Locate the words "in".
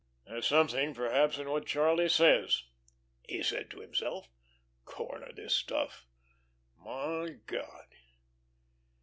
1.37-1.47